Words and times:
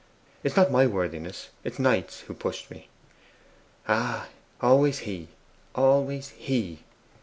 'It 0.43 0.49
is 0.51 0.55
not 0.57 0.71
my 0.71 0.87
worthiness; 0.87 1.49
it 1.63 1.73
is 1.73 1.77
Knight's, 1.77 2.21
who 2.21 2.33
pushed 2.33 2.71
me.' 2.71 2.89
'Ah, 3.87 4.29
always 4.59 4.97
he 5.05 5.27
always 5.75 6.29
he! 6.29 6.79